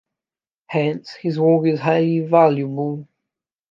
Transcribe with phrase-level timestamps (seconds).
[0.65, 3.07] Hence, his work is highly valuable.